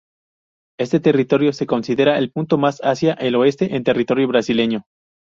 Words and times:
Este 0.79 0.99
territorio 0.99 1.53
se 1.53 1.67
considera 1.67 2.17
el 2.17 2.31
punto 2.31 2.57
más 2.57 2.79
hacia 2.81 3.13
el 3.13 3.35
oeste 3.35 3.75
en 3.75 3.83
territorio 3.83 4.27
brasileño. 4.27 4.85